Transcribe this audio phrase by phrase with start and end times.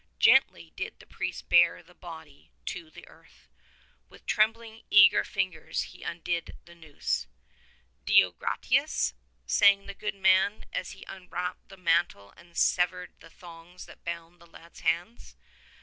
[0.17, 3.47] Gently did the priest bear the body to the earth.
[4.09, 7.27] With trembling eager fingers he undid the noose.
[8.07, 9.13] ^'Deo gratiasr
[9.45, 14.41] sang the good man as he unwrapped the mantle and severed the thongs that bound
[14.41, 15.35] the lad's hands.